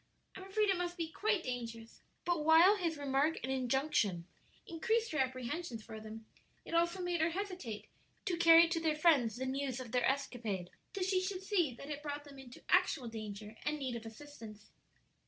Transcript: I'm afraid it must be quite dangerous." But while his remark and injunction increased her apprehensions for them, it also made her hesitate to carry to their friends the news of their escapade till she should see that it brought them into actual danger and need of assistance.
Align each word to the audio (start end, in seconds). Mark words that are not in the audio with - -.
I'm 0.35 0.45
afraid 0.45 0.69
it 0.71 0.77
must 0.79 0.97
be 0.97 1.09
quite 1.11 1.43
dangerous." 1.43 2.01
But 2.25 2.43
while 2.43 2.75
his 2.75 2.97
remark 2.97 3.37
and 3.43 3.51
injunction 3.51 4.25
increased 4.65 5.11
her 5.11 5.19
apprehensions 5.19 5.83
for 5.83 5.99
them, 5.99 6.25
it 6.65 6.73
also 6.73 7.03
made 7.03 7.21
her 7.21 7.29
hesitate 7.29 7.85
to 8.25 8.35
carry 8.35 8.67
to 8.67 8.79
their 8.79 8.95
friends 8.95 9.35
the 9.35 9.45
news 9.45 9.79
of 9.79 9.91
their 9.91 10.09
escapade 10.09 10.71
till 10.91 11.03
she 11.03 11.21
should 11.21 11.43
see 11.43 11.75
that 11.75 11.91
it 11.91 12.01
brought 12.01 12.23
them 12.23 12.39
into 12.39 12.63
actual 12.67 13.09
danger 13.09 13.55
and 13.63 13.77
need 13.77 13.95
of 13.95 14.07
assistance. 14.07 14.71